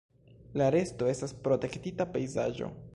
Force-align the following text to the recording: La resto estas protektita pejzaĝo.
La 0.61 0.69
resto 0.77 1.11
estas 1.13 1.37
protektita 1.49 2.11
pejzaĝo. 2.17 2.77